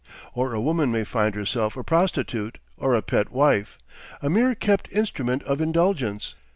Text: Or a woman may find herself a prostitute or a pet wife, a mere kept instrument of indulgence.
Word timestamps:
Or 0.33 0.51
a 0.55 0.59
woman 0.59 0.91
may 0.91 1.03
find 1.03 1.35
herself 1.35 1.77
a 1.77 1.83
prostitute 1.83 2.57
or 2.75 2.95
a 2.95 3.03
pet 3.03 3.31
wife, 3.31 3.77
a 4.19 4.31
mere 4.31 4.55
kept 4.55 4.91
instrument 4.91 5.43
of 5.43 5.61
indulgence. 5.61 6.33